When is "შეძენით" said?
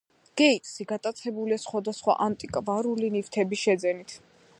3.69-4.17